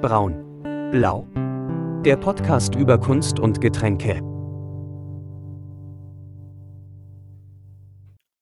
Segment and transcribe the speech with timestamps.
[0.00, 0.62] Braun.
[0.90, 1.26] Blau.
[2.06, 4.14] Der Podcast über Kunst und Getränke.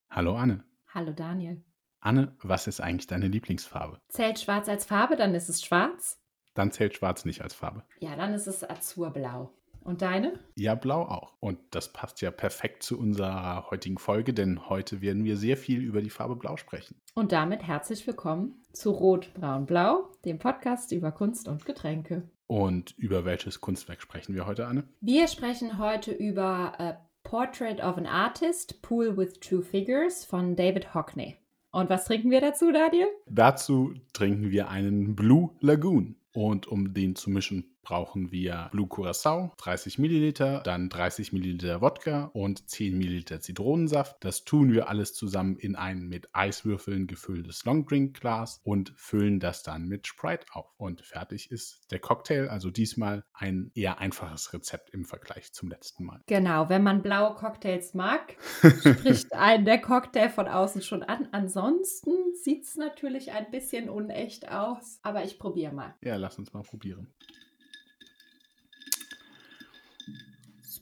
[0.08, 0.62] Hallo Anne.
[0.94, 1.64] Hallo Daniel.
[1.98, 4.00] Anne, was ist eigentlich deine Lieblingsfarbe?
[4.08, 6.22] Zählt Schwarz als Farbe, dann ist es schwarz.
[6.54, 7.82] Dann zählt Schwarz nicht als Farbe.
[7.98, 9.52] Ja, dann ist es Azurblau.
[9.80, 10.38] Und deine?
[10.54, 11.32] Ja, blau auch.
[11.40, 15.80] Und das passt ja perfekt zu unserer heutigen Folge, denn heute werden wir sehr viel
[15.80, 17.00] über die Farbe Blau sprechen.
[17.14, 22.28] Und damit herzlich willkommen zu Rot, Braun, Blau, dem Podcast über Kunst und Getränke.
[22.46, 24.84] Und über welches Kunstwerk sprechen wir heute, Anne?
[25.00, 30.94] Wir sprechen heute über A Portrait of an Artist, Pool with Two Figures von David
[30.94, 31.36] Hockney.
[31.70, 33.06] Und was trinken wir dazu, Daniel?
[33.26, 36.16] Dazu trinken wir einen Blue Lagoon.
[36.32, 42.30] Und um den zu mischen, brauchen wir Blue Curacao, 30 Milliliter, dann 30 Milliliter Wodka
[42.32, 44.16] und 10 Milliliter Zitronensaft.
[44.20, 49.88] Das tun wir alles zusammen in ein mit Eiswürfeln gefülltes Longdrink-Glas und füllen das dann
[49.88, 50.74] mit Sprite auf.
[50.76, 52.48] Und fertig ist der Cocktail.
[52.48, 56.22] Also diesmal ein eher einfaches Rezept im Vergleich zum letzten Mal.
[56.26, 61.28] Genau, wenn man blaue Cocktails mag, spricht einen der Cocktail von außen schon an.
[61.32, 65.94] Ansonsten sieht es natürlich ein bisschen unecht aus, aber ich probiere mal.
[66.02, 67.08] Ja, lass uns mal probieren.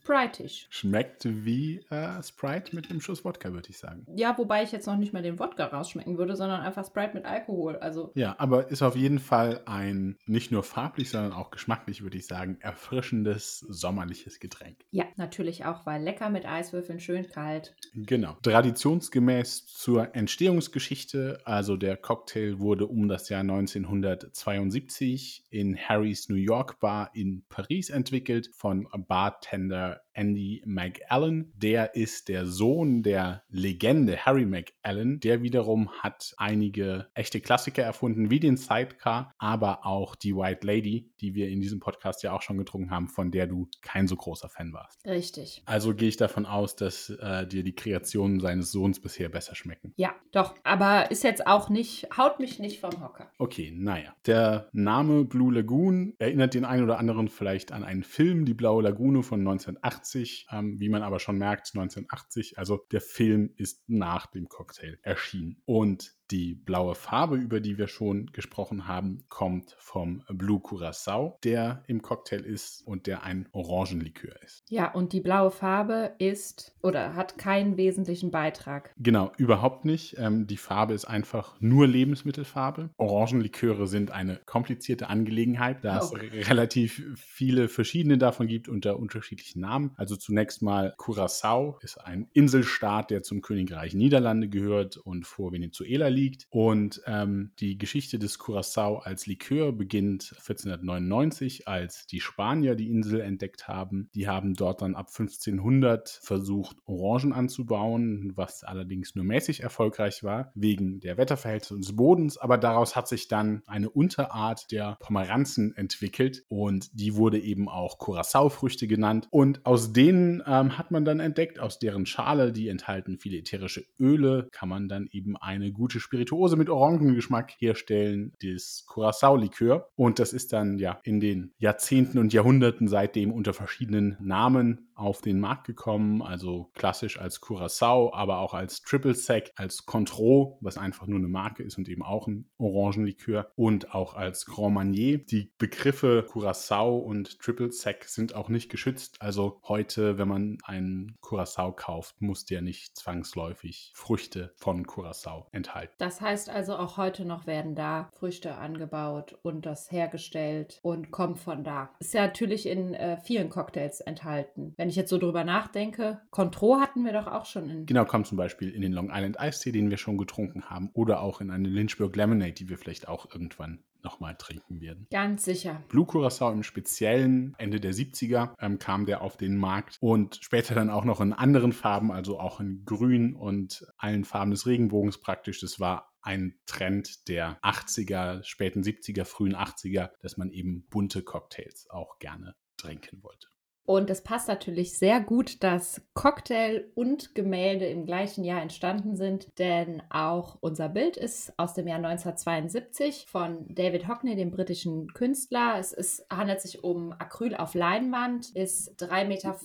[0.07, 0.67] Spritisch.
[0.71, 4.07] Schmeckt wie äh, Sprite mit einem Schuss Wodka, würde ich sagen.
[4.15, 7.25] Ja, wobei ich jetzt noch nicht mal den Wodka rausschmecken würde, sondern einfach Sprite mit
[7.25, 7.75] Alkohol.
[7.79, 12.19] Also Ja, aber ist auf jeden Fall ein nicht nur farblich, sondern auch geschmacklich, würde
[12.19, 14.77] ich sagen, erfrischendes, sommerliches Getränk.
[14.93, 17.75] ja, natürlich auch, weil lecker mit Eiswürfeln, schön kalt.
[17.95, 18.37] Genau.
[18.43, 26.79] Traditionsgemäß zur Entstehungsgeschichte, also der Cocktail wurde um das Jahr 1972 in Harrys New York
[26.79, 31.53] Bar in Paris entwickelt von Bartender that Andy McAllen.
[31.57, 35.21] Der ist der Sohn der Legende Harry McAllen.
[35.21, 41.11] Der wiederum hat einige echte Klassiker erfunden, wie den Sidecar, aber auch die White Lady,
[41.21, 44.17] die wir in diesem Podcast ja auch schon getrunken haben, von der du kein so
[44.17, 45.05] großer Fan warst.
[45.07, 45.63] Richtig.
[45.67, 49.93] Also gehe ich davon aus, dass äh, dir die Kreationen seines Sohns bisher besser schmecken.
[49.97, 50.55] Ja, doch.
[50.65, 53.31] Aber ist jetzt auch nicht, haut mich nicht vom Hocker.
[53.39, 54.15] Okay, naja.
[54.27, 58.83] Der Name Blue Lagoon erinnert den einen oder anderen vielleicht an einen Film, Die Blaue
[58.83, 60.06] Lagune von 1980,
[60.51, 62.59] ähm, wie man aber schon merkt, 1980.
[62.59, 65.63] Also der Film ist nach dem Cocktail erschienen.
[65.65, 71.83] Und die blaue Farbe, über die wir schon gesprochen haben, kommt vom Blue Curacao, der
[71.87, 74.65] im Cocktail ist und der ein Orangenlikör ist.
[74.71, 78.93] Ja, und die blaue Farbe ist oder hat keinen wesentlichen Beitrag.
[78.99, 80.17] Genau, überhaupt nicht.
[80.19, 82.91] Ähm, die Farbe ist einfach nur Lebensmittelfarbe.
[82.97, 86.17] Orangenliköre sind eine komplizierte Angelegenheit, da es Oh.
[86.17, 89.93] relativ viele verschiedene davon gibt unter unterschiedlichen Namen.
[89.97, 96.09] Also zunächst mal Curacao ist ein Inselstaat, der zum Königreich Niederlande gehört und vor Venezuela
[96.17, 96.47] liegt.
[96.51, 103.21] Und ähm, die Geschichte des Curacao als Likör beginnt 1499, als die Spanier die Insel
[103.21, 104.11] entdeckt haben.
[104.15, 110.51] Die haben dort dann ab 1500 versucht, Orangen anzubauen, was allerdings nur mäßig erfolgreich war,
[110.55, 112.39] wegen der Wetterverhältnisse des Bodens.
[112.39, 117.99] Aber daraus hat sich dann eine Unterart der Pomeranzen entwickelt und die wurde eben auch
[117.99, 119.29] Curacao-Früchte genannt.
[119.31, 123.85] Und aus denen ähm, hat man dann entdeckt, aus deren Schale, die enthalten viele ätherische
[123.99, 129.89] Öle, kann man dann eben eine gute Spirituose mit Orangengeschmack herstellen, das Curacao-Likör.
[129.97, 135.21] Und das ist dann ja in den Jahrzehnten und Jahrhunderten seitdem unter verschiedenen Namen auf
[135.21, 140.79] den Markt gekommen, also klassisch als Curacao, aber auch als Triple Sec, als Contro, was
[140.79, 145.19] einfach nur eine Marke ist und eben auch ein Orangenlikör und auch als Grand Marnier.
[145.19, 149.17] Die Begriffe Curacao und Triple Sec sind auch nicht geschützt.
[149.21, 155.95] Also heute, wenn man einen Curacao kauft, muss der nicht zwangsläufig Früchte von Curacao enthalten.
[155.99, 161.39] Das heißt also, auch heute noch werden da Früchte angebaut und das hergestellt und kommt
[161.39, 161.91] von da.
[161.99, 164.75] Ist ja natürlich in äh, vielen Cocktails enthalten.
[164.77, 167.87] Wenn ich jetzt so drüber nachdenke, Contro hatten wir doch auch schon in.
[167.87, 171.21] Genau, kommt zum Beispiel in den Long Island Eistee, den wir schon getrunken haben, oder
[171.21, 175.09] auch in eine Lynchburg Lemonade, die wir vielleicht auch irgendwann nochmal trinken werden.
[175.11, 175.83] Ganz sicher.
[175.89, 180.77] Blue Curacao im Speziellen, Ende der 70er ähm, kam der auf den Markt und später
[180.77, 185.19] dann auch noch in anderen Farben, also auch in Grün und allen Farben des Regenbogens
[185.19, 185.61] praktisch.
[185.61, 191.89] Das war ein Trend der 80er, späten 70er, frühen 80er, dass man eben bunte Cocktails
[191.91, 193.49] auch gerne trinken wollte.
[193.87, 199.57] Und es passt natürlich sehr gut, dass Cocktail und Gemälde im gleichen Jahr entstanden sind,
[199.61, 205.77] denn auch unser Bild ist aus dem Jahr 1972 von David Hockney, dem britischen Künstler.
[205.79, 209.57] Es ist, handelt sich um Acryl auf Leinwand, ist 3,5 Meter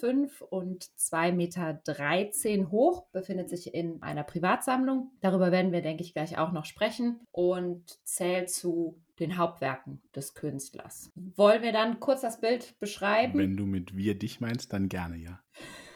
[0.52, 5.10] und 2,13 Meter hoch, befindet sich in einer Privatsammlung.
[5.22, 10.34] Darüber werden wir, denke ich, gleich auch noch sprechen und zählt zu den Hauptwerken des
[10.34, 11.12] Künstlers.
[11.36, 13.40] Wollen wir dann kurz das Bild beschreiben?
[13.40, 15.40] Wenn du mit wir dich meinst, dann gerne, ja.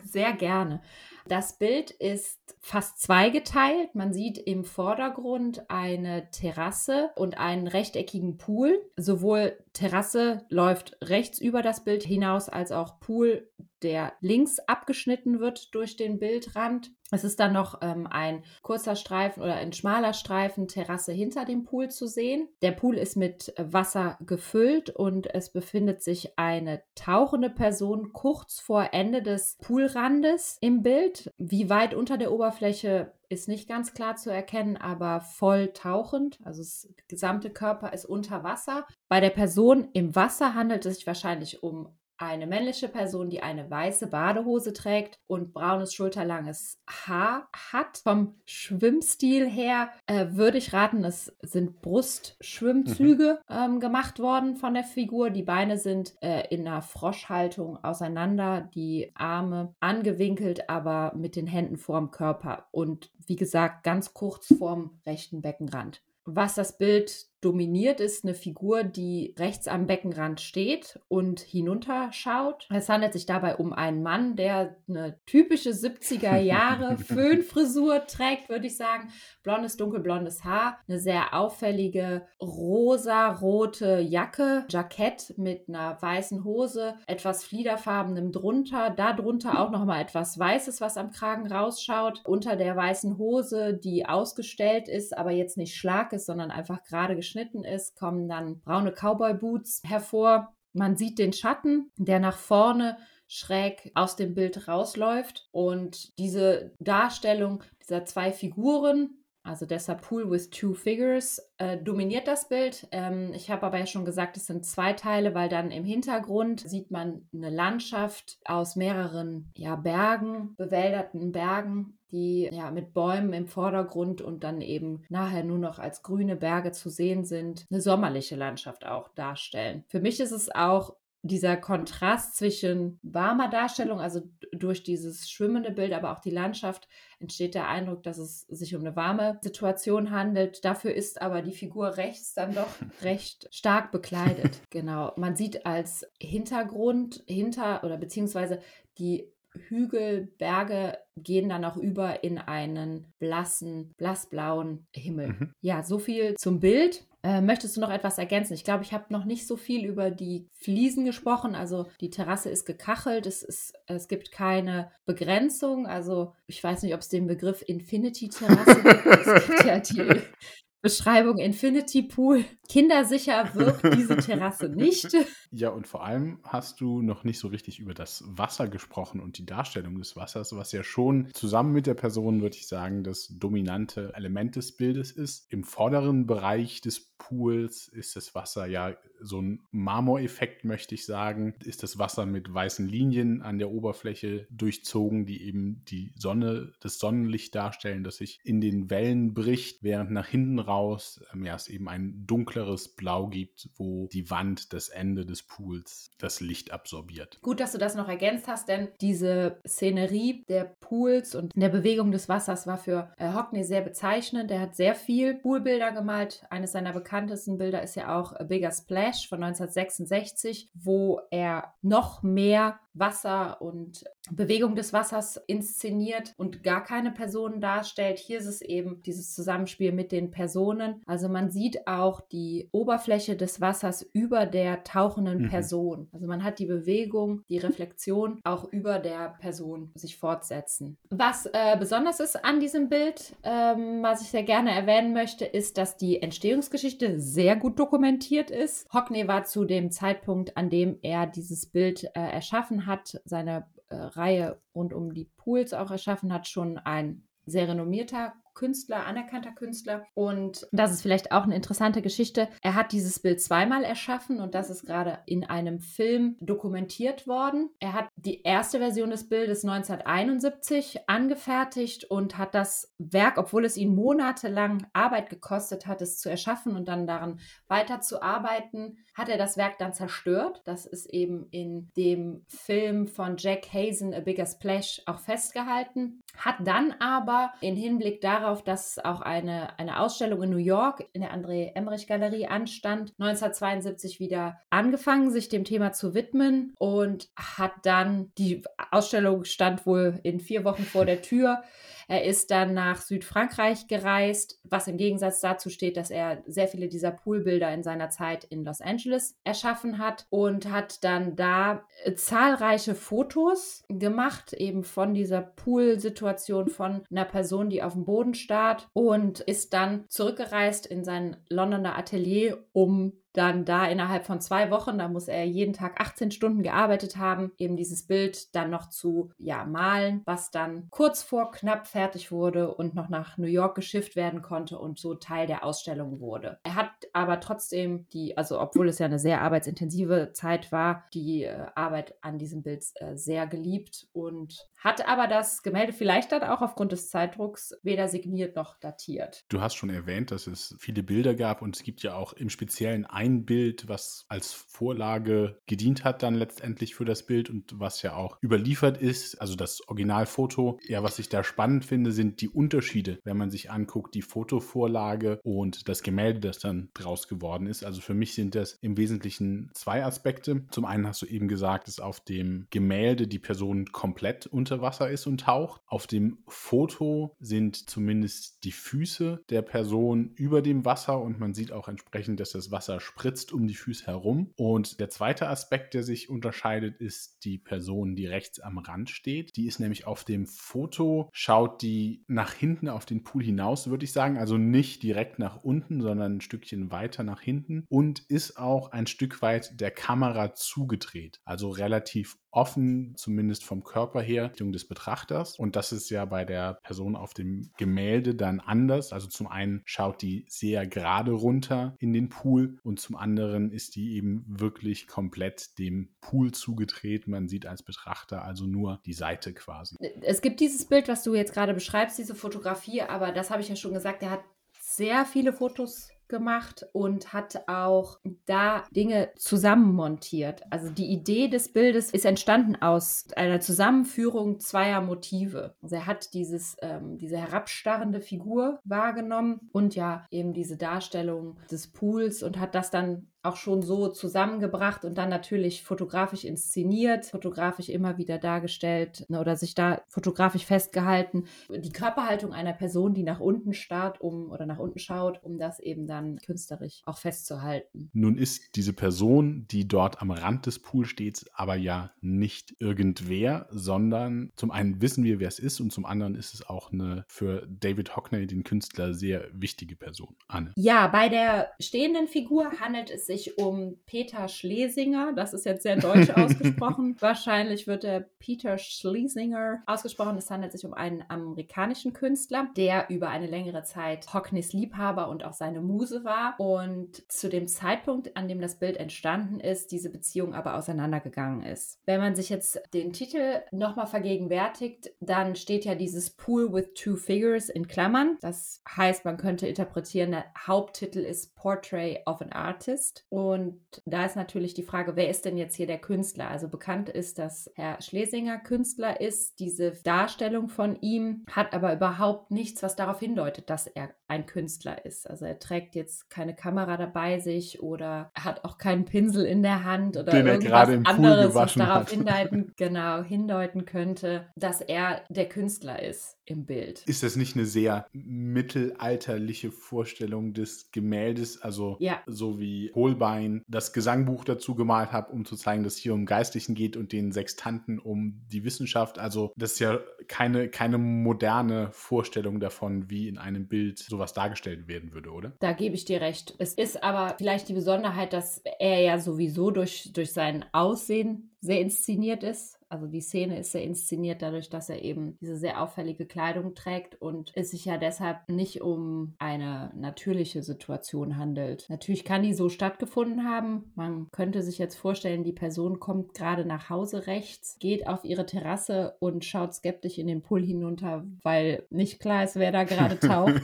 [0.05, 0.81] Sehr gerne.
[1.27, 3.95] Das Bild ist fast zweigeteilt.
[3.95, 8.81] Man sieht im Vordergrund eine Terrasse und einen rechteckigen Pool.
[8.97, 13.51] Sowohl Terrasse läuft rechts über das Bild hinaus, als auch Pool,
[13.83, 16.93] der links abgeschnitten wird durch den Bildrand.
[17.11, 21.65] Es ist dann noch ähm, ein kurzer Streifen oder ein schmaler Streifen Terrasse hinter dem
[21.65, 22.49] Pool zu sehen.
[22.61, 28.91] Der Pool ist mit Wasser gefüllt und es befindet sich eine tauchende Person kurz vor
[28.93, 31.33] Ende des Poolrandes im Bild.
[31.39, 36.39] Wie weit unter der Oberfläche ist nicht ganz klar zu erkennen, aber voll tauchend.
[36.45, 38.87] Also das gesamte Körper ist unter Wasser.
[39.09, 43.71] Bei der Person im Wasser handelt es sich wahrscheinlich um eine männliche Person, die eine
[43.71, 47.99] weiße Badehose trägt und braunes schulterlanges Haar hat.
[48.03, 53.55] Vom Schwimmstil her äh, würde ich raten, es sind Brustschwimmzüge mhm.
[53.57, 55.31] ähm, gemacht worden von der Figur.
[55.31, 61.77] Die Beine sind äh, in einer Froschhaltung auseinander, die Arme angewinkelt, aber mit den Händen
[61.77, 66.03] vorm Körper und wie gesagt ganz kurz vorm rechten Beckenrand.
[66.25, 72.67] Was das Bild dominiert, ist eine Figur, die rechts am Beckenrand steht und hinunterschaut.
[72.71, 78.67] Es handelt sich dabei um einen Mann, der eine typische 70er Jahre Föhnfrisur trägt, würde
[78.67, 79.11] ich sagen.
[79.43, 88.33] Blondes, dunkelblondes Haar, eine sehr auffällige rosa-rote Jacke, Jackett mit einer weißen Hose, etwas fliederfarbenem
[88.33, 92.23] drunter, darunter auch nochmal etwas Weißes, was am Kragen rausschaut.
[92.25, 97.17] Unter der weißen Hose, die ausgestellt ist, aber jetzt nicht schlag ist, sondern einfach gerade
[97.29, 100.55] geschnitten ist, kommen dann braune Cowboy-Boots hervor.
[100.73, 102.97] Man sieht den Schatten, der nach vorne
[103.27, 105.49] schräg aus dem Bild rausläuft.
[105.53, 109.18] Und diese Darstellung dieser zwei Figuren,
[109.49, 112.87] also deshalb Pool with Two Figures, äh, dominiert das Bild.
[112.93, 116.61] Ähm, ich habe aber ja schon gesagt, es sind zwei Teile, weil dann im Hintergrund
[116.61, 123.47] sieht man eine Landschaft aus mehreren ja, Bergen, bewälderten Bergen, die ja mit Bäumen im
[123.47, 128.37] Vordergrund und dann eben nachher nur noch als grüne Berge zu sehen sind, eine sommerliche
[128.37, 129.85] Landschaft auch darstellen.
[129.89, 134.23] Für mich ist es auch dieser Kontrast zwischen warmer Darstellung, also
[134.53, 136.89] durch dieses schwimmende Bild, aber auch die Landschaft,
[137.19, 140.65] entsteht der Eindruck, dass es sich um eine warme Situation handelt.
[140.65, 142.69] Dafür ist aber die Figur rechts dann doch
[143.03, 144.61] recht stark bekleidet.
[144.71, 145.13] Genau.
[145.17, 148.61] Man sieht als Hintergrund hinter oder beziehungsweise
[148.99, 149.33] die
[149.69, 155.29] Hügel, Berge gehen dann auch über in einen blassen, blassblauen Himmel.
[155.29, 155.53] Mhm.
[155.61, 157.07] Ja, so viel zum Bild.
[157.29, 158.55] Äh, möchtest du noch etwas ergänzen?
[158.55, 161.55] Ich glaube, ich habe noch nicht so viel über die Fliesen gesprochen.
[161.55, 165.87] Also die Terrasse ist gekachelt, es, ist, es gibt keine Begrenzung.
[165.87, 169.07] Also ich weiß nicht, ob es den Begriff Infinity-Terrasse gibt.
[169.07, 170.23] Es gibt ja die
[170.81, 172.45] Beschreibung Infinity Pool.
[172.69, 175.09] Kindersicher wirkt diese Terrasse nicht.
[175.51, 179.39] Ja, und vor allem hast du noch nicht so richtig über das Wasser gesprochen und
[179.39, 183.29] die Darstellung des Wassers, was ja schon zusammen mit der Person, würde ich sagen, das
[183.29, 185.53] dominante Element des Bildes ist.
[185.53, 191.55] Im vorderen Bereich des Pools ist das Wasser ja so ein Marmoreffekt, möchte ich sagen.
[191.65, 196.99] Ist das Wasser mit weißen Linien an der Oberfläche durchzogen, die eben die Sonne, das
[196.99, 201.69] Sonnenlicht darstellen, das sich in den Wellen bricht, während nach hinten raus ähm, ja, es
[201.69, 207.39] eben ein dunkleres Blau gibt, wo die Wand, das Ende des Pools das Licht absorbiert.
[207.43, 212.11] Gut, dass du das noch ergänzt hast, denn diese Szenerie der Pools und der Bewegung
[212.11, 214.51] des Wassers war für äh, Hockney sehr bezeichnend.
[214.51, 216.43] Er hat sehr viel Poolbilder gemalt.
[216.51, 222.23] Eines seiner bekanntesten Bilder ist ja auch A Bigger Splash von 1966, wo er noch
[222.23, 228.19] mehr Wasser und Bewegung des Wassers inszeniert und gar keine Personen darstellt.
[228.19, 231.03] Hier ist es eben dieses Zusammenspiel mit den Personen.
[231.07, 235.49] Also man sieht auch die Oberfläche des Wassers über der tauchenden mhm.
[235.49, 236.09] Person.
[236.13, 240.99] Also man hat die Bewegung, die Reflexion auch über der Person sich fortsetzen.
[241.11, 245.79] Was äh, besonders ist an diesem Bild, ähm, was ich sehr gerne erwähnen möchte, ist,
[245.79, 248.93] dass die Entstehungsgeschichte sehr gut dokumentiert ist.
[248.93, 253.95] Hockney war zu dem Zeitpunkt, an dem er dieses Bild äh, erschaffen hat, seine äh,
[253.95, 260.05] Reihe rund um die Pools auch erschaffen hat, schon ein sehr renommierter Künstler, anerkannter Künstler.
[260.15, 262.49] Und das ist vielleicht auch eine interessante Geschichte.
[262.61, 267.71] Er hat dieses Bild zweimal erschaffen und das ist gerade in einem Film dokumentiert worden.
[267.79, 273.77] Er hat die erste Version des Bildes 1971 angefertigt und hat das Werk, obwohl es
[273.77, 277.39] ihn monatelang Arbeit gekostet hat, es zu erschaffen und dann daran
[277.69, 280.63] weiterzuarbeiten, hat er das Werk dann zerstört.
[280.65, 286.23] Das ist eben in dem Film von Jack Hazen, A Bigger Splash, auch festgehalten.
[286.39, 291.23] Hat dann aber in Hinblick darauf, dass auch eine, eine Ausstellung in New York in
[291.23, 297.73] der André Emmerich Galerie anstand, 1972 wieder angefangen, sich dem Thema zu widmen und hat
[297.83, 301.63] dann, die Ausstellung stand wohl in vier Wochen vor der Tür,
[302.09, 306.89] er ist dann nach Südfrankreich gereist, was im Gegensatz dazu steht, dass er sehr viele
[306.89, 312.15] dieser Poolbilder in seiner Zeit in Los Angeles erschaffen hat und hat dann da äh,
[312.15, 318.89] zahlreiche Fotos gemacht, eben von dieser Poolsituation von einer Person, die auf dem Boden starrt
[318.95, 324.99] und ist dann zurückgereist in sein Londoner Atelier, um dann da innerhalb von zwei Wochen,
[324.99, 329.31] da muss er jeden Tag 18 Stunden gearbeitet haben, eben dieses Bild dann noch zu
[329.39, 334.17] ja, malen, was dann kurz vor knapp fertig wurde und noch nach New York geschifft
[334.17, 336.59] werden konnte und so Teil der Ausstellung wurde.
[336.65, 341.45] Er hat aber trotzdem die, also obwohl es ja eine sehr arbeitsintensive Zeit war, die
[341.45, 346.43] äh, Arbeit an diesem Bild äh, sehr geliebt und hat aber das Gemälde vielleicht dann
[346.43, 349.45] auch aufgrund des Zeitdrucks weder signiert noch datiert.
[349.49, 352.49] Du hast schon erwähnt, dass es viele Bilder gab und es gibt ja auch im
[352.49, 358.03] Speziellen ein Bild, was als Vorlage gedient hat dann letztendlich für das Bild und was
[358.03, 360.79] ja auch überliefert ist, also das Originalfoto.
[360.87, 365.41] Ja, was ich da spannend finde, sind die Unterschiede, wenn man sich anguckt, die Fotovorlage
[365.43, 367.85] und das Gemälde, das dann draus geworden ist.
[367.85, 370.67] Also für mich sind das im Wesentlichen zwei Aspekte.
[370.71, 375.11] Zum einen hast du eben gesagt, dass auf dem Gemälde die Person komplett unter Wasser
[375.11, 375.81] ist und taucht.
[375.87, 381.73] Auf dem Foto sind zumindest die Füße der Person über dem Wasser und man sieht
[381.73, 384.53] auch entsprechend, dass das Wasser spritzt um die Füße herum.
[384.57, 389.57] Und der zweite Aspekt, der sich unterscheidet, ist die Person, die rechts am Rand steht.
[389.57, 394.05] Die ist nämlich auf dem Foto, schaut die nach hinten auf den Pool hinaus, würde
[394.05, 394.37] ich sagen.
[394.37, 399.07] Also nicht direkt nach unten, sondern ein Stückchen weiter nach hinten und ist auch ein
[399.07, 401.41] Stück weit der Kamera zugedreht.
[401.45, 405.57] Also relativ offen, zumindest vom Körper her, Richtung des Betrachters.
[405.57, 409.13] Und das ist ja bei der Person auf dem Gemälde dann anders.
[409.13, 413.95] Also zum einen schaut die sehr gerade runter in den Pool und zum anderen ist
[413.95, 417.29] die eben wirklich komplett dem Pool zugedreht.
[417.29, 419.95] Man sieht als Betrachter also nur die Seite quasi.
[420.23, 423.69] Es gibt dieses Bild, was du jetzt gerade beschreibst, diese Fotografie, aber das habe ich
[423.69, 424.45] ja schon gesagt, er hat
[424.81, 430.63] sehr viele Fotos gemacht und hat auch da Dinge zusammenmontiert.
[430.71, 435.75] Also die Idee des Bildes ist entstanden aus einer Zusammenführung zweier Motive.
[435.83, 441.89] Also er hat dieses, ähm, diese herabstarrende Figur wahrgenommen und ja eben diese Darstellung des
[441.89, 447.89] Pools und hat das dann auch schon so zusammengebracht und dann natürlich fotografisch inszeniert, fotografisch
[447.89, 451.47] immer wieder dargestellt ne, oder sich da fotografisch festgehalten.
[451.69, 455.81] Die Körperhaltung einer Person, die nach unten starrt, um oder nach unten schaut, um das
[455.81, 458.11] eben dann künstlerisch auch festzuhalten.
[458.13, 463.67] Nun ist diese Person, die dort am Rand des Pools steht, aber ja nicht irgendwer,
[463.71, 467.25] sondern zum einen wissen wir, wer es ist und zum anderen ist es auch eine
[467.29, 470.37] für David Hockney, den Künstler, sehr wichtige Person.
[470.49, 470.73] Anne.
[470.77, 475.33] Ja, bei der stehenden Figur handelt es sich um Peter Schlesinger.
[475.35, 477.17] Das ist jetzt sehr deutsch ausgesprochen.
[477.21, 480.37] Wahrscheinlich wird er Peter Schlesinger ausgesprochen.
[480.37, 485.45] Es handelt sich um einen amerikanischen Künstler, der über eine längere Zeit Hockneys Liebhaber und
[485.45, 486.55] auch seine Muse war.
[486.59, 492.01] Und zu dem Zeitpunkt, an dem das Bild entstanden ist, diese Beziehung aber auseinandergegangen ist.
[492.07, 497.17] Wenn man sich jetzt den Titel nochmal vergegenwärtigt, dann steht ja dieses Pool with Two
[497.17, 498.39] Figures in Klammern.
[498.41, 503.25] Das heißt, man könnte interpretieren, der Haupttitel ist Portrait of an Artist.
[503.31, 506.49] Und da ist natürlich die Frage, wer ist denn jetzt hier der Künstler?
[506.49, 509.61] Also bekannt ist, dass Herr Schlesinger Künstler ist.
[509.61, 515.05] Diese Darstellung von ihm hat aber überhaupt nichts, was darauf hindeutet, dass er ein Künstler
[515.07, 515.29] ist.
[515.29, 519.85] Also er trägt jetzt keine Kamera dabei sich oder hat auch keinen Pinsel in der
[519.85, 521.89] Hand oder Den irgendwas anderes, was hat.
[521.89, 527.03] darauf hindeuten, genau, hindeuten könnte, dass er der Künstler ist im Bild.
[527.07, 531.63] Ist das nicht eine sehr mittelalterliche Vorstellung des Gemäldes?
[531.63, 532.21] Also ja.
[532.27, 536.27] so wie Holbein das Gesangbuch dazu gemalt hat, um zu zeigen, dass es hier um
[536.27, 539.19] Geistlichen geht und den Sextanten um die Wissenschaft.
[539.19, 544.89] Also das ist ja keine, keine moderne Vorstellung davon, wie in einem Bild sowas dargestellt
[544.89, 545.53] werden würde, oder?
[545.61, 546.55] Da gebe ich dir recht.
[546.59, 551.81] Es ist aber vielleicht die Besonderheit, dass er ja sowieso durch, durch sein Aussehen sehr
[551.81, 556.27] inszeniert ist also die Szene ist sehr inszeniert dadurch, dass er eben diese sehr auffällige
[556.27, 561.87] Kleidung trägt und es sich ja deshalb nicht um eine natürliche Situation handelt.
[561.89, 563.93] Natürlich kann die so stattgefunden haben.
[563.95, 568.47] Man könnte sich jetzt vorstellen, die Person kommt gerade nach Hause rechts, geht auf ihre
[568.47, 573.19] Terrasse und schaut skeptisch in den Pool hinunter, weil nicht klar ist, wer da gerade
[573.21, 573.63] taucht.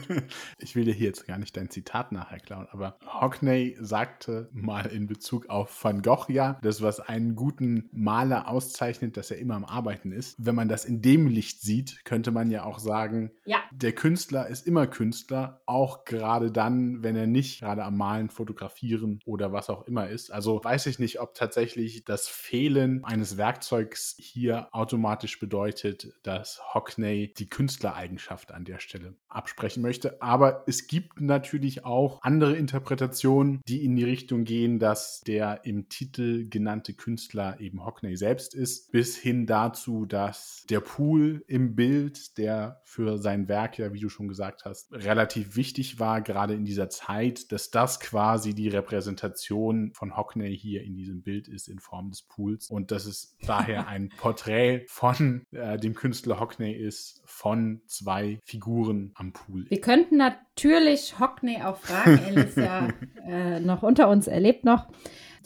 [0.59, 4.85] ich will dir hier jetzt gar nicht dein Zitat nachher klauen, aber Hockney sagte mal
[4.87, 9.55] in Bezug auf Van Gogh ja, das was einen guten Maler auszeichnet, dass er immer
[9.55, 10.35] am Arbeiten ist.
[10.37, 13.63] Wenn man das in dem Licht sieht, könnte man ja auch sagen, ja.
[13.71, 19.19] der Künstler ist immer Künstler, auch gerade dann, wenn er nicht gerade am Malen, Fotografieren
[19.25, 20.31] oder was auch immer ist.
[20.31, 27.33] Also weiß ich nicht, ob tatsächlich das Fehlen eines Werkzeugs hier automatisch bedeutet, dass Hockney
[27.33, 30.21] die Künstlereigenschaft an der Stelle absprechen möchte.
[30.21, 35.89] Aber es gibt natürlich auch andere Interpretationen, die in die Richtung gehen, dass der im
[35.89, 42.37] Titel genannte Künstler eben Hockney selbst ist, bis hin dazu, dass der Pool im Bild,
[42.39, 46.65] der für sein Werk ja, wie du schon gesagt hast, relativ wichtig war, gerade in
[46.65, 51.79] dieser Zeit, dass das quasi die Repräsentation von Hockney hier in diesem Bild ist in
[51.79, 57.21] Form des Pools und dass es daher ein Porträt von äh, dem Künstler Hockney ist,
[57.25, 59.65] von zwei Figuren am Pool.
[59.69, 62.89] Wir könnten natürlich Hockney auch fragen, er ist ja
[63.27, 64.87] äh, noch unter uns, er lebt noch.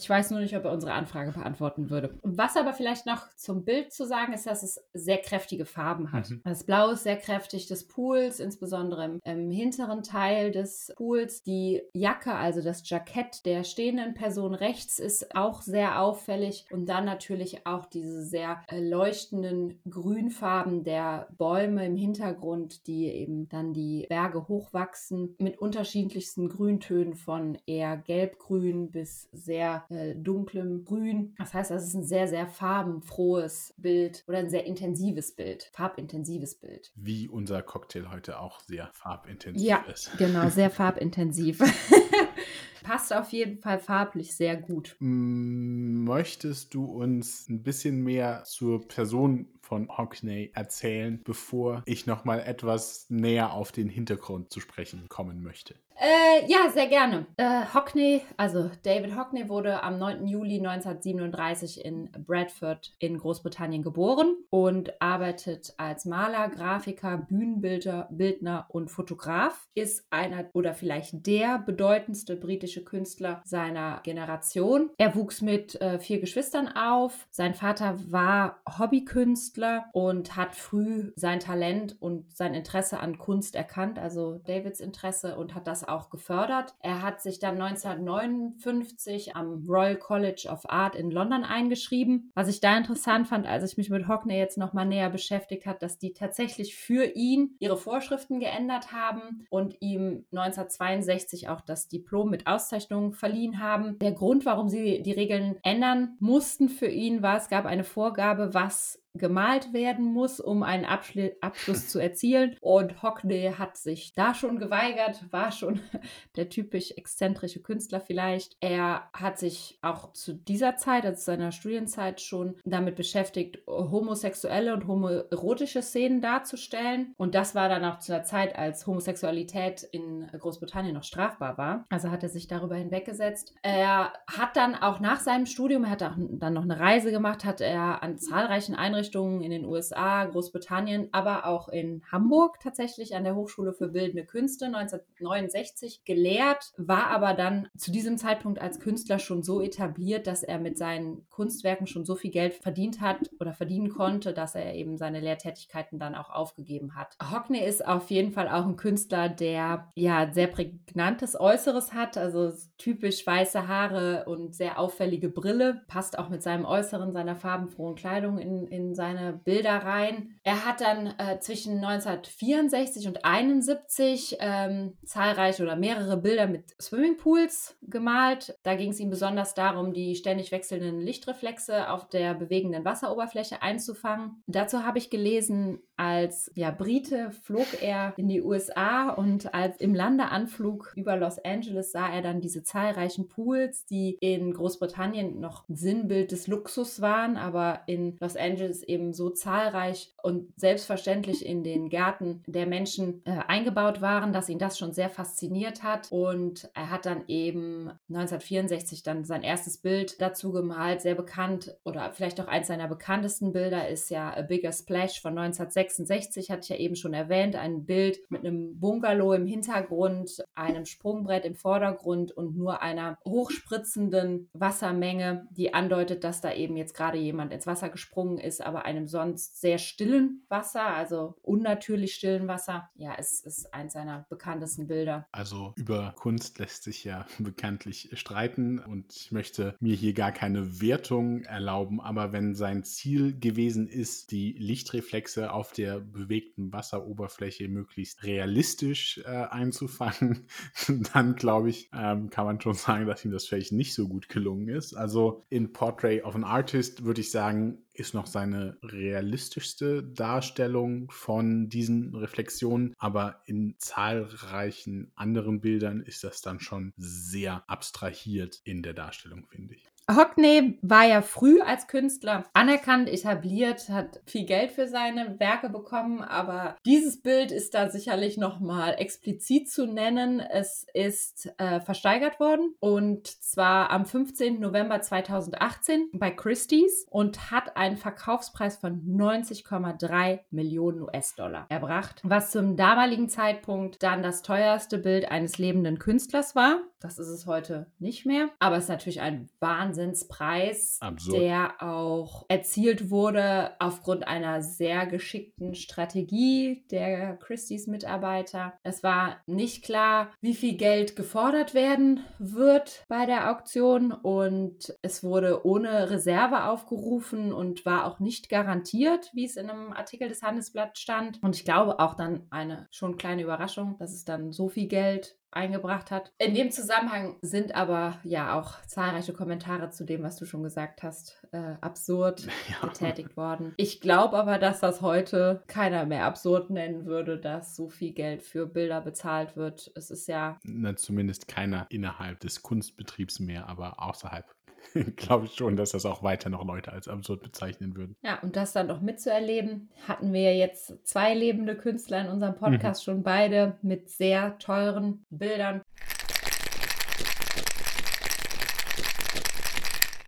[0.00, 2.18] Ich weiß nur nicht, ob er unsere Anfrage beantworten würde.
[2.22, 6.30] Was aber vielleicht noch zum Bild zu sagen ist, dass es sehr kräftige Farben hat.
[6.30, 6.40] Mhm.
[6.44, 11.42] Das Blau ist sehr kräftig des Pools, insbesondere im, im, hinteren Teil des Pools.
[11.42, 16.64] Die Jacke, also das Jackett der stehenden Person rechts, ist auch sehr auffällig.
[16.70, 23.48] Und dann natürlich auch diese sehr äh, leuchtenden Grünfarben der Bäume im Hintergrund, die eben
[23.48, 31.34] dann die Berge hochwachsen, mit unterschiedlichsten Grüntönen von eher gelbgrün bis sehr äh, dunklem Grün.
[31.38, 36.54] Das heißt, das ist ein sehr, sehr farbenfrohes Bild oder ein sehr intensives Bild, farbintensives
[36.54, 36.92] Bild.
[36.94, 40.16] Wie unser Cocktail heute auch sehr farbintensiv ja, ist.
[40.18, 41.58] Genau, sehr farbintensiv.
[42.82, 44.96] Passt auf jeden Fall farblich sehr gut.
[45.00, 53.06] Möchtest du uns ein bisschen mehr zur Person von Hockney erzählen, bevor ich nochmal etwas
[53.08, 55.74] näher auf den Hintergrund zu sprechen kommen möchte?
[56.02, 57.26] Äh, ja, sehr gerne.
[57.36, 60.26] Äh, Hockney, also David Hockney wurde am 9.
[60.26, 68.90] Juli 1937 in Bradford in Großbritannien geboren und arbeitet als Maler, Grafiker, Bühnenbildner Bildner und
[68.90, 69.68] Fotograf.
[69.74, 74.88] Ist einer oder vielleicht der bedeutendste britische Künstler seiner Generation.
[74.96, 77.26] Er wuchs mit äh, vier Geschwistern auf.
[77.30, 79.49] Sein Vater war Hobbykünstler
[79.92, 85.54] und hat früh sein Talent und sein Interesse an Kunst erkannt, also Davids Interesse und
[85.54, 86.74] hat das auch gefördert.
[86.80, 92.30] Er hat sich dann 1959 am Royal College of Art in London eingeschrieben.
[92.34, 95.82] Was ich da interessant fand, als ich mich mit Hockney jetzt nochmal näher beschäftigt hat,
[95.82, 102.30] dass die tatsächlich für ihn ihre Vorschriften geändert haben und ihm 1962 auch das Diplom
[102.30, 103.98] mit Auszeichnung verliehen haben.
[103.98, 108.54] Der Grund, warum sie die Regeln ändern mussten für ihn, war, es gab eine Vorgabe,
[108.54, 112.56] was gemalt werden muss, um einen Abschl Abschluss zu erzielen.
[112.60, 115.80] Und Hockney hat sich da schon geweigert, war schon
[116.36, 118.56] der typisch exzentrische Künstler vielleicht.
[118.60, 124.86] Er hat sich auch zu dieser Zeit, also seiner Studienzeit, schon damit beschäftigt, homosexuelle und
[124.86, 127.14] homoerotische Szenen darzustellen.
[127.16, 131.84] Und das war dann auch zu einer Zeit, als Homosexualität in Großbritannien noch strafbar war.
[131.88, 133.54] Also hat er sich darüber hinweggesetzt.
[133.62, 137.60] Er hat dann auch nach seinem Studium, er hat dann noch eine Reise gemacht, hat
[137.60, 143.24] er an zahlreichen Einrichtungen Einrichtungen in den USA, Großbritannien, aber auch in Hamburg tatsächlich an
[143.24, 149.18] der Hochschule für Bildende Künste 1969 gelehrt, war aber dann zu diesem Zeitpunkt als Künstler
[149.18, 153.54] schon so etabliert, dass er mit seinen Kunstwerken schon so viel Geld verdient hat oder
[153.54, 157.16] verdienen konnte, dass er eben seine Lehrtätigkeiten dann auch aufgegeben hat.
[157.32, 162.52] Hockney ist auf jeden Fall auch ein Künstler, der ja sehr prägnantes Äußeres hat, also
[162.76, 168.38] typisch weiße Haare und sehr auffällige Brille, passt auch mit seinem Äußeren, seiner farbenfrohen Kleidung
[168.38, 170.36] in, in seine Bilder rein.
[170.42, 177.76] Er hat dann äh, zwischen 1964 und 71 ähm, zahlreiche oder mehrere Bilder mit Swimmingpools
[177.82, 178.56] gemalt.
[178.62, 184.42] Da ging es ihm besonders darum, die ständig wechselnden Lichtreflexe auf der bewegenden Wasseroberfläche einzufangen.
[184.46, 189.94] Dazu habe ich gelesen, als ja, Brite flog er in die USA und als im
[189.94, 196.32] Landeanflug über Los Angeles sah er dann diese zahlreichen Pools, die in Großbritannien noch Sinnbild
[196.32, 202.42] des Luxus waren, aber in Los Angeles eben so zahlreich und selbstverständlich in den Gärten
[202.46, 206.08] der Menschen äh, eingebaut waren, dass ihn das schon sehr fasziniert hat.
[206.10, 212.12] Und er hat dann eben 1964 dann sein erstes Bild dazu gemalt, sehr bekannt oder
[212.12, 216.68] vielleicht auch eins seiner bekanntesten Bilder ist ja A Bigger Splash von 1966, hatte ich
[216.68, 222.32] ja eben schon erwähnt, ein Bild mit einem Bungalow im Hintergrund, einem Sprungbrett im Vordergrund
[222.32, 227.88] und nur einer hochspritzenden Wassermenge, die andeutet, dass da eben jetzt gerade jemand ins Wasser
[227.88, 232.88] gesprungen ist, aber einem sonst sehr stillen Wasser, also unnatürlich stillen Wasser.
[232.94, 235.26] Ja, es ist eins seiner bekanntesten Bilder.
[235.32, 240.80] Also über Kunst lässt sich ja bekanntlich streiten und ich möchte mir hier gar keine
[240.80, 248.22] Wertung erlauben, aber wenn sein Ziel gewesen ist, die Lichtreflexe auf der bewegten Wasseroberfläche möglichst
[248.22, 250.46] realistisch äh, einzufangen,
[251.12, 254.28] dann glaube ich, ähm, kann man schon sagen, dass ihm das vielleicht nicht so gut
[254.28, 254.94] gelungen ist.
[254.94, 261.68] Also in Portrait of an Artist würde ich sagen, ist noch seine realistischste Darstellung von
[261.68, 268.94] diesen Reflexionen, aber in zahlreichen anderen Bildern ist das dann schon sehr abstrahiert in der
[268.94, 269.86] Darstellung, finde ich.
[270.16, 276.22] Hockney war ja früh als Künstler anerkannt, etabliert, hat viel Geld für seine Werke bekommen,
[276.22, 280.40] aber dieses Bild ist da sicherlich nochmal explizit zu nennen.
[280.40, 284.60] Es ist äh, versteigert worden und zwar am 15.
[284.60, 292.76] November 2018 bei Christie's und hat einen Verkaufspreis von 90,3 Millionen US-Dollar erbracht, was zum
[292.76, 296.80] damaligen Zeitpunkt dann das teuerste Bild eines lebenden Künstlers war.
[297.00, 301.40] Das ist es heute nicht mehr, aber es ist natürlich ein Wahnsinn Wahnsinnspreis, Absurd.
[301.40, 308.72] der auch erzielt wurde aufgrund einer sehr geschickten Strategie der Christie's Mitarbeiter.
[308.82, 315.22] Es war nicht klar, wie viel Geld gefordert werden wird bei der Auktion und es
[315.22, 320.42] wurde ohne Reserve aufgerufen und war auch nicht garantiert, wie es in einem Artikel des
[320.42, 321.42] Handelsblatts stand.
[321.42, 325.36] Und ich glaube auch dann eine schon kleine Überraschung, dass es dann so viel Geld
[325.52, 326.32] eingebracht hat.
[326.38, 331.02] In dem Zusammenhang sind aber ja auch zahlreiche Kommentare zu dem, was du schon gesagt
[331.02, 332.88] hast, äh, absurd ja.
[332.88, 333.74] getätigt worden.
[333.76, 338.42] Ich glaube aber, dass das heute keiner mehr absurd nennen würde, dass so viel Geld
[338.42, 339.90] für Bilder bezahlt wird.
[339.94, 340.58] Es ist ja.
[340.62, 344.44] Na, zumindest keiner innerhalb des Kunstbetriebs mehr, aber außerhalb
[345.16, 348.16] glaube ich schon, dass das auch weiter noch Leute als absurd bezeichnen würden.
[348.22, 352.58] Ja, und das dann noch mitzuerleben, hatten wir jetzt zwei lebende Künstler in unserem mhm.
[352.58, 353.12] Podcast mhm.
[353.12, 355.82] schon beide mit sehr teuren Bildern.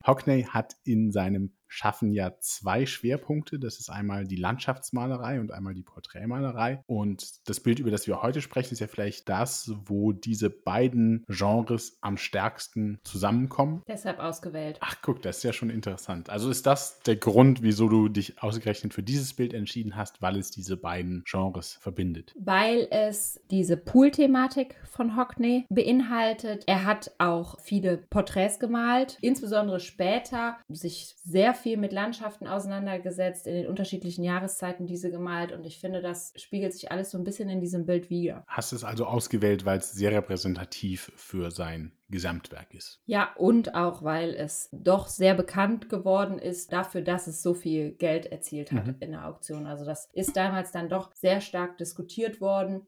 [0.07, 3.59] Hockney hat in seinem schaffen ja zwei Schwerpunkte.
[3.59, 6.83] Das ist einmal die Landschaftsmalerei und einmal die Porträtmalerei.
[6.87, 11.25] Und das Bild, über das wir heute sprechen, ist ja vielleicht das, wo diese beiden
[11.29, 13.83] Genres am stärksten zusammenkommen.
[13.89, 14.77] Deshalb ausgewählt.
[14.81, 16.29] Ach, guck, das ist ja schon interessant.
[16.29, 20.37] Also ist das der Grund, wieso du dich ausgerechnet für dieses Bild entschieden hast, weil
[20.37, 22.35] es diese beiden Genres verbindet?
[22.39, 26.65] Weil es diese Pool-Thematik von Hockney beinhaltet.
[26.67, 33.55] Er hat auch viele Porträts gemalt, insbesondere später sich sehr viel mit Landschaften auseinandergesetzt, in
[33.55, 37.49] den unterschiedlichen Jahreszeiten diese gemalt und ich finde, das spiegelt sich alles so ein bisschen
[37.49, 38.45] in diesem Bild wider.
[38.47, 43.01] Hast es also ausgewählt, weil es sehr repräsentativ für sein Gesamtwerk ist.
[43.07, 47.93] Ja, und auch weil es doch sehr bekannt geworden ist dafür, dass es so viel
[47.93, 48.97] Geld erzielt hat mhm.
[49.01, 49.67] in der Auktion.
[49.67, 52.87] Also das ist damals dann doch sehr stark diskutiert worden.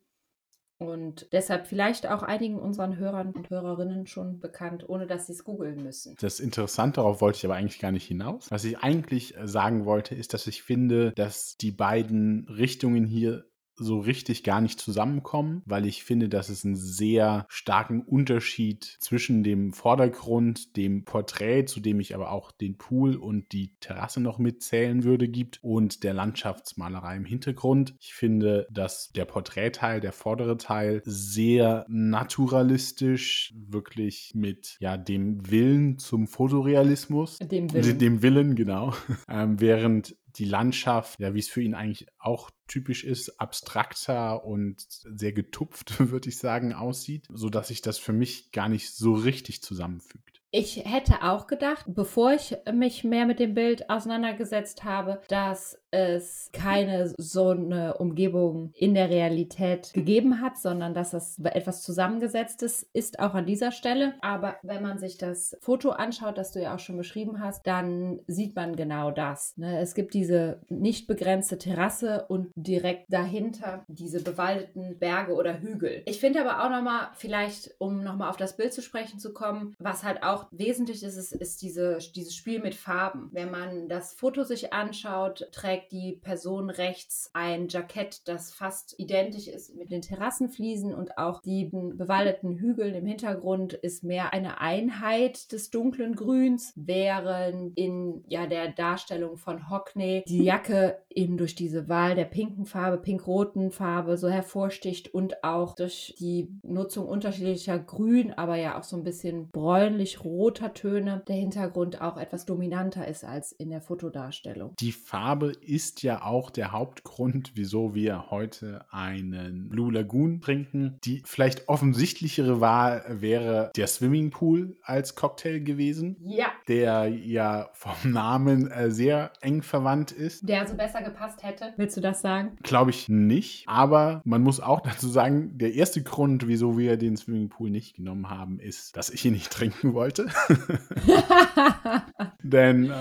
[0.78, 5.44] Und deshalb vielleicht auch einigen unseren Hörern und Hörerinnen schon bekannt, ohne dass sie es
[5.44, 6.16] googeln müssen.
[6.20, 8.50] Das Interessante, darauf wollte ich aber eigentlich gar nicht hinaus.
[8.50, 13.44] Was ich eigentlich äh, sagen wollte, ist, dass ich finde, dass die beiden Richtungen hier
[13.76, 19.42] so richtig gar nicht zusammenkommen, weil ich finde, dass es einen sehr starken Unterschied zwischen
[19.42, 24.38] dem Vordergrund, dem Porträt, zu dem ich aber auch den Pool und die Terrasse noch
[24.38, 27.94] mitzählen würde, gibt und der Landschaftsmalerei im Hintergrund.
[28.00, 35.98] Ich finde, dass der Porträtteil, der vordere Teil, sehr naturalistisch, wirklich mit ja, dem Willen
[35.98, 37.38] zum Fotorealismus.
[37.38, 37.98] Dem Willen.
[37.98, 38.92] Dem Willen, genau.
[39.26, 44.84] Ähm, während die Landschaft, ja, wie es für ihn eigentlich auch typisch ist, abstrakter und
[44.88, 49.62] sehr getupft, würde ich sagen, aussieht, sodass sich das für mich gar nicht so richtig
[49.62, 50.33] zusammenfügt.
[50.56, 56.50] Ich hätte auch gedacht, bevor ich mich mehr mit dem Bild auseinandergesetzt habe, dass es
[56.52, 63.20] keine so eine Umgebung in der Realität gegeben hat, sondern dass das etwas zusammengesetztes ist,
[63.20, 64.14] auch an dieser Stelle.
[64.20, 68.20] Aber wenn man sich das Foto anschaut, das du ja auch schon beschrieben hast, dann
[68.26, 69.56] sieht man genau das.
[69.56, 69.78] Ne?
[69.80, 76.02] Es gibt diese nicht begrenzte Terrasse und direkt dahinter diese bewaldeten Berge oder Hügel.
[76.06, 79.74] Ich finde aber auch nochmal, vielleicht, um nochmal auf das Bild zu sprechen zu kommen,
[79.78, 83.28] was halt auch wesentlich ist, ist, ist diese, dieses Spiel mit Farben.
[83.32, 89.48] Wenn man das Foto sich anschaut, trägt die Person rechts ein Jackett, das fast identisch
[89.48, 95.52] ist mit den Terrassenfliesen und auch die bewaldeten Hügel im Hintergrund ist mehr eine Einheit
[95.52, 101.88] des dunklen Grüns, während in ja, der Darstellung von Hockney die Jacke eben durch diese
[101.88, 108.32] Wahl der pinken Farbe, pink-roten Farbe so hervorsticht und auch durch die Nutzung unterschiedlicher Grün,
[108.32, 113.24] aber ja auch so ein bisschen bräunlich-rot roter Töne der Hintergrund auch etwas dominanter ist
[113.24, 114.74] als in der Fotodarstellung.
[114.80, 120.98] Die Farbe ist ja auch der Hauptgrund, wieso wir heute einen Blue Lagoon trinken.
[121.04, 126.16] Die vielleicht offensichtlichere Wahl wäre der Swimmingpool als Cocktail gewesen.
[126.20, 126.46] Ja.
[126.66, 130.48] Der ja vom Namen äh, sehr eng verwandt ist.
[130.48, 131.72] Der also besser gepasst hätte.
[131.76, 132.56] Willst du das sagen?
[132.64, 133.68] Glaube ich nicht.
[133.68, 138.30] Aber man muss auch dazu sagen, der erste Grund, wieso wir den Swimmingpool nicht genommen
[138.30, 140.23] haben, ist, dass ich ihn nicht trinken wollte.
[142.42, 142.94] Denn äh,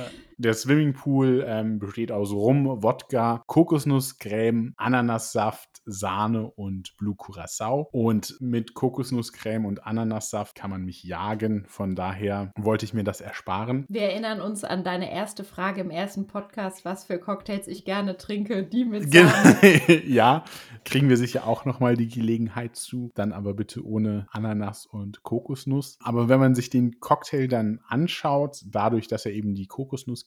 [0.44, 7.88] der Swimmingpool ähm, besteht aus Rum, Wodka, Kokosnusscreme, Ananassaft, Sahne und Blue Curacao.
[7.92, 11.66] Und mit Kokosnusscreme und Ananassaft kann man mich jagen.
[11.68, 13.86] Von daher wollte ich mir das ersparen.
[13.90, 18.18] Wir erinnern uns an deine erste Frage im ersten Podcast, was für Cocktails ich gerne
[18.18, 20.04] trinke, die mit Sahne.
[20.06, 20.44] ja,
[20.84, 23.12] kriegen wir sicher auch nochmal die Gelegenheit zu.
[23.16, 25.98] Dann aber bitte ohne Ananas und Kokosnuss.
[26.02, 29.68] Aber wenn man sich den Cocktail dann anschaut, dadurch, dass er eben die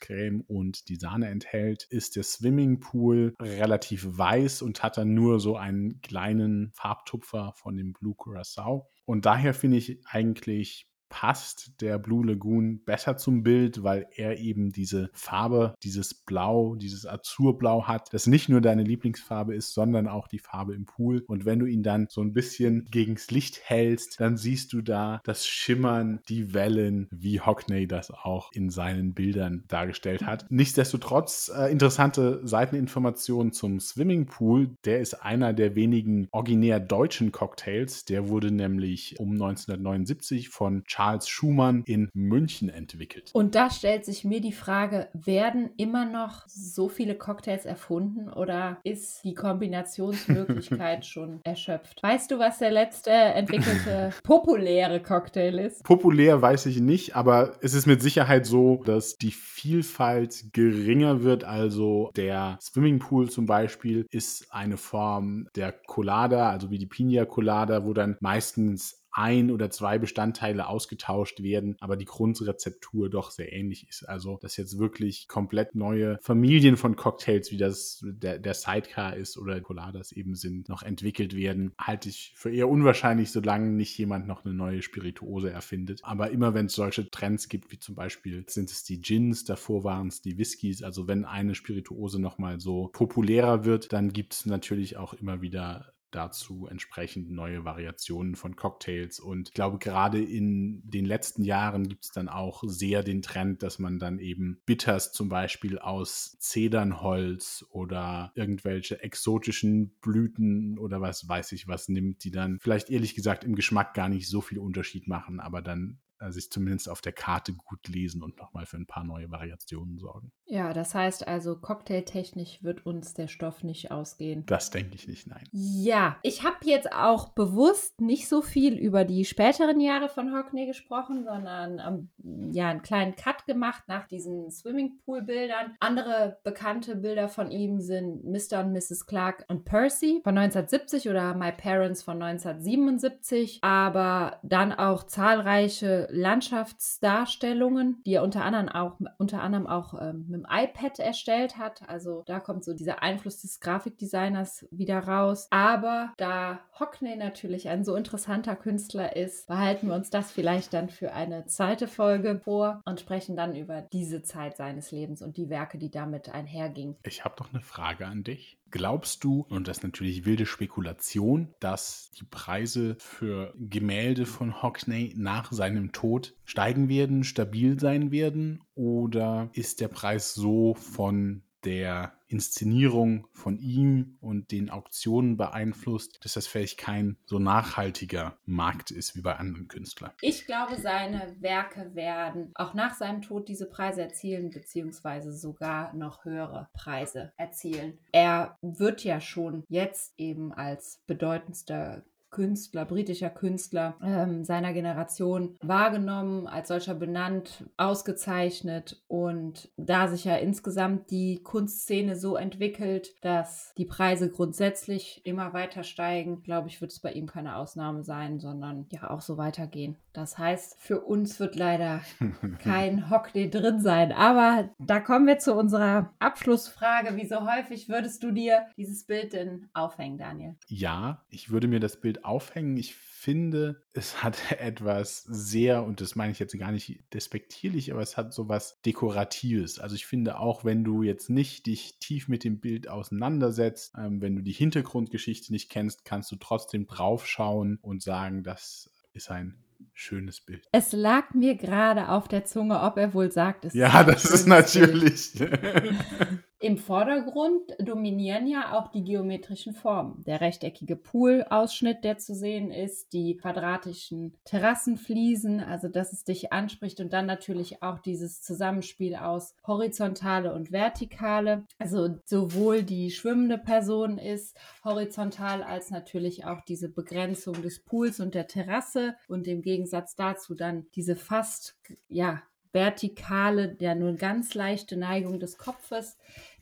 [0.07, 5.57] Kokosnusscreme und die Sahne enthält, ist der Swimmingpool relativ weiß und hat dann nur so
[5.57, 8.89] einen kleinen Farbtupfer von dem Blue Curacao.
[9.05, 14.73] Und daher finde ich eigentlich passt der Blue Lagoon besser zum Bild, weil er eben
[14.73, 20.29] diese Farbe, dieses Blau, dieses Azurblau hat, das nicht nur deine Lieblingsfarbe ist, sondern auch
[20.29, 21.25] die Farbe im Pool.
[21.27, 25.21] Und wenn du ihn dann so ein bisschen gegens Licht hältst, dann siehst du da
[25.25, 30.47] das Schimmern, die Wellen, wie Hockney das auch in seinen Bildern dargestellt hat.
[30.51, 34.77] Nichtsdestotrotz äh, interessante Seiteninformationen zum Swimmingpool.
[34.85, 38.05] Der ist einer der wenigen originär deutschen Cocktails.
[38.05, 43.31] Der wurde nämlich um 1979 von Charles Schumann in München entwickelt.
[43.35, 48.79] Und da stellt sich mir die Frage, werden immer noch so viele Cocktails erfunden oder
[48.83, 52.03] ist die Kombinationsmöglichkeit schon erschöpft?
[52.03, 55.85] Weißt du, was der letzte entwickelte populäre Cocktail ist?
[55.85, 61.45] Populär weiß ich nicht, aber es ist mit Sicherheit so, dass die Vielfalt geringer wird.
[61.45, 67.85] Also der Swimmingpool zum Beispiel ist eine Form der Colada, also wie die Pina Colada,
[67.85, 73.89] wo dann meistens ein oder zwei Bestandteile ausgetauscht werden, aber die Grundrezeptur doch sehr ähnlich
[73.89, 74.07] ist.
[74.07, 79.39] Also, dass jetzt wirklich komplett neue Familien von Cocktails, wie das der, der Sidecar ist
[79.39, 84.27] oder Coladas eben sind, noch entwickelt werden, halte ich für eher unwahrscheinlich, solange nicht jemand
[84.27, 86.01] noch eine neue Spirituose erfindet.
[86.03, 89.83] Aber immer wenn es solche Trends gibt, wie zum Beispiel sind es die Gins, davor
[89.83, 94.45] waren es die Whiskys, also wenn eine Spirituose nochmal so populärer wird, dann gibt es
[94.45, 99.21] natürlich auch immer wieder dazu entsprechend neue Variationen von Cocktails.
[99.21, 103.63] Und ich glaube, gerade in den letzten Jahren gibt es dann auch sehr den Trend,
[103.63, 111.29] dass man dann eben Bitters zum Beispiel aus Zedernholz oder irgendwelche exotischen Blüten oder was
[111.29, 114.59] weiß ich was nimmt, die dann vielleicht ehrlich gesagt im Geschmack gar nicht so viel
[114.59, 115.99] Unterschied machen, aber dann
[116.29, 120.33] sich zumindest auf der Karte gut lesen und nochmal für ein paar neue Variationen sorgen.
[120.47, 124.45] Ja, das heißt also, cocktailtechnisch wird uns der Stoff nicht ausgehen.
[124.47, 125.45] Das denke ich nicht, nein.
[125.53, 130.67] Ja, ich habe jetzt auch bewusst nicht so viel über die späteren Jahre von Hockney
[130.67, 135.77] gesprochen, sondern ähm, ja, einen kleinen Cut gemacht nach diesen Swimmingpool-Bildern.
[135.81, 138.61] Andere bekannte Bilder von ihm sind Mr.
[138.61, 139.07] und Mrs.
[139.07, 148.03] Clark und Percy von 1970 oder My Parents von 1977, aber dann auch zahlreiche Landschaftsdarstellungen,
[148.05, 151.89] die er unter anderem auch, unter anderem auch ähm, mit dem iPad erstellt hat.
[151.89, 155.49] Also da kommt so dieser Einfluss des Grafikdesigners wieder raus.
[155.51, 160.89] Aber da Hockney natürlich ein so interessanter Künstler ist, behalten wir uns das vielleicht dann
[160.89, 165.49] für eine zweite Folge vor und sprechen dann über diese Zeit seines Lebens und die
[165.49, 166.97] Werke, die damit einhergingen.
[167.05, 168.56] Ich habe doch eine Frage an dich.
[168.71, 175.15] Glaubst du, und das ist natürlich wilde Spekulation, dass die Preise für Gemälde von Hockney
[175.17, 178.63] nach seinem Tod steigen werden, stabil sein werden?
[178.75, 186.35] Oder ist der Preis so von der Inszenierung von ihm und den Auktionen beeinflusst, dass
[186.35, 190.13] das vielleicht kein so nachhaltiger Markt ist wie bei anderen Künstlern.
[190.21, 196.25] Ich glaube, seine Werke werden auch nach seinem Tod diese Preise erzielen, beziehungsweise sogar noch
[196.25, 197.99] höhere Preise erzielen.
[198.13, 206.47] Er wird ja schon jetzt eben als bedeutendster Künstler, britischer Künstler ähm, seiner Generation wahrgenommen,
[206.47, 213.85] als solcher benannt, ausgezeichnet und da sich ja insgesamt die Kunstszene so entwickelt, dass die
[213.85, 218.87] Preise grundsätzlich immer weiter steigen, glaube ich, wird es bei ihm keine Ausnahme sein, sondern
[218.91, 219.97] ja auch so weitergehen.
[220.13, 222.01] Das heißt, für uns wird leider
[222.59, 224.13] kein Hockney drin sein.
[224.13, 227.17] Aber da kommen wir zu unserer Abschlussfrage.
[227.17, 230.57] Wie so häufig würdest du dir dieses Bild denn aufhängen, Daniel?
[230.69, 232.77] Ja, ich würde mir das Bild Bild aufhängen.
[232.77, 238.03] Ich finde, es hat etwas sehr, und das meine ich jetzt gar nicht despektierlich, aber
[238.03, 239.79] es hat sowas Dekoratives.
[239.79, 244.21] Also ich finde auch, wenn du jetzt nicht dich tief mit dem Bild auseinandersetzt, ähm,
[244.21, 249.63] wenn du die Hintergrundgeschichte nicht kennst, kannst du trotzdem draufschauen und sagen, das ist ein
[249.93, 250.67] schönes Bild.
[250.73, 254.47] Es lag mir gerade auf der Zunge, ob er wohl sagt, es Ja, das ist
[254.47, 255.33] natürlich.
[256.59, 260.25] Im Vordergrund dominieren ja auch die geometrischen Formen.
[260.25, 266.99] Der rechteckige Poolausschnitt, der zu sehen ist, die quadratischen Terrassenfliesen, also dass es dich anspricht
[267.01, 271.67] und dann natürlich auch dieses Zusammenspiel aus horizontale und vertikale.
[271.79, 278.35] Also sowohl die schwimmende Person ist horizontal als natürlich auch diese Begrenzung des Pools und
[278.35, 281.77] der Terrasse und im Gegensatz dazu dann diese fast
[282.09, 282.43] ja
[282.77, 286.19] vertikale, ja nur ganz leichte Neigung des Kopfes.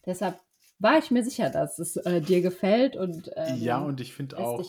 [0.07, 0.39] Deshalb
[0.79, 4.39] war ich mir sicher, dass es äh, dir gefällt und ähm, ja und ich finde
[4.39, 4.61] auch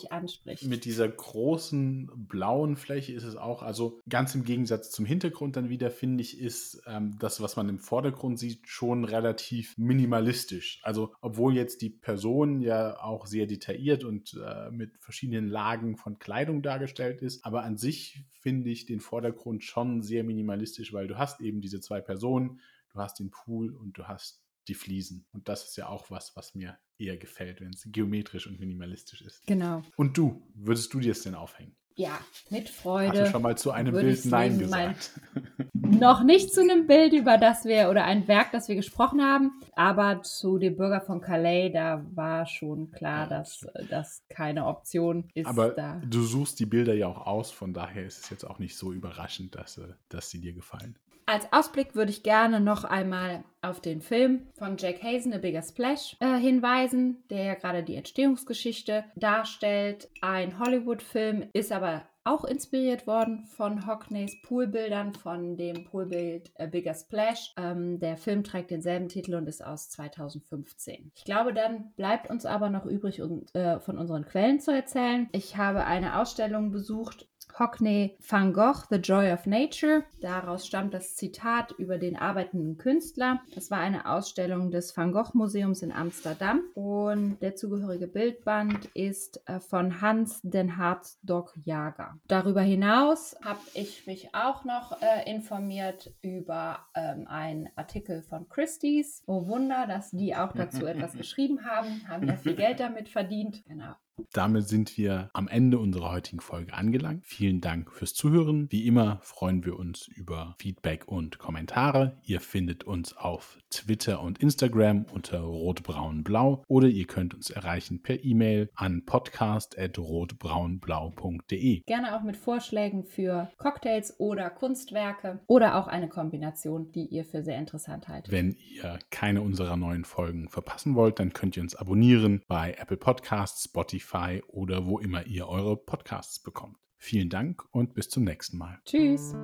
[0.62, 5.68] mit dieser großen blauen Fläche ist es auch also ganz im Gegensatz zum Hintergrund dann
[5.68, 10.80] wieder finde ich ist ähm, das was man im Vordergrund sieht schon relativ minimalistisch.
[10.82, 16.18] Also obwohl jetzt die Person ja auch sehr detailliert und äh, mit verschiedenen Lagen von
[16.18, 21.18] Kleidung dargestellt ist aber an sich finde ich den Vordergrund schon sehr minimalistisch weil du
[21.18, 22.60] hast eben diese zwei Personen
[22.92, 25.26] du hast den Pool und du hast die Fliesen.
[25.32, 29.22] Und das ist ja auch was, was mir eher gefällt, wenn es geometrisch und minimalistisch
[29.22, 29.46] ist.
[29.46, 29.82] Genau.
[29.96, 31.76] Und du, würdest du dir es denn aufhängen?
[31.98, 32.18] Ja,
[32.50, 33.20] mit Freude.
[33.20, 35.12] Hast du schon mal zu einem Bild Nein gesagt?
[35.72, 39.52] noch nicht zu einem Bild, über das wir, oder ein Werk, das wir gesprochen haben,
[39.74, 45.46] aber zu dem Bürger von Calais, da war schon klar, dass das keine Option ist.
[45.46, 46.00] Aber da.
[46.06, 48.92] du suchst die Bilder ja auch aus, von daher ist es jetzt auch nicht so
[48.92, 50.98] überraschend, dass, äh, dass sie dir gefallen.
[51.28, 55.62] Als Ausblick würde ich gerne noch einmal auf den Film von Jack Hazen, A Bigger
[55.62, 60.08] Splash, äh, hinweisen, der ja gerade die Entstehungsgeschichte darstellt.
[60.22, 66.94] Ein Hollywood-Film ist aber auch inspiriert worden von Hockneys Poolbildern, von dem Poolbild A Bigger
[66.94, 67.52] Splash.
[67.56, 71.10] Ähm, der Film trägt denselben Titel und ist aus 2015.
[71.16, 75.28] Ich glaube, dann bleibt uns aber noch übrig, um, äh, von unseren Quellen zu erzählen.
[75.32, 80.04] Ich habe eine Ausstellung besucht Hockney van Gogh, The Joy of Nature.
[80.20, 83.40] Daraus stammt das Zitat über den arbeitenden Künstler.
[83.54, 89.40] Das war eine Ausstellung des Van Gogh Museums in Amsterdam und der zugehörige Bildband ist
[89.46, 92.18] äh, von Hans den Hartdog Jager.
[92.28, 99.22] Darüber hinaus habe ich mich auch noch äh, informiert über ähm, einen Artikel von Christie's.
[99.26, 103.64] Oh Wunder, dass die auch dazu etwas geschrieben haben, haben ja viel Geld damit verdient.
[103.66, 103.94] Genau.
[104.32, 107.26] Damit sind wir am Ende unserer heutigen Folge angelangt.
[107.26, 108.66] Vielen Dank fürs Zuhören.
[108.70, 112.16] Wie immer freuen wir uns über Feedback und Kommentare.
[112.22, 118.24] Ihr findet uns auf Twitter und Instagram unter rotbraunblau oder ihr könnt uns erreichen per
[118.24, 121.80] E-Mail an podcast.rotbraunblau.de.
[121.80, 127.42] Gerne auch mit Vorschlägen für Cocktails oder Kunstwerke oder auch eine Kombination, die ihr für
[127.42, 128.32] sehr interessant haltet.
[128.32, 132.96] Wenn ihr keine unserer neuen Folgen verpassen wollt, dann könnt ihr uns abonnieren bei Apple
[132.96, 136.76] Podcasts, Spotify, Spotify oder wo immer ihr eure Podcasts bekommt.
[136.96, 138.80] Vielen Dank und bis zum nächsten Mal.
[138.84, 139.34] Tschüss.